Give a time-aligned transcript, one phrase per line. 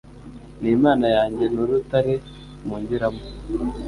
[0.61, 2.13] Ni Imana yanjye n’urutare
[2.65, 3.23] mpungiramo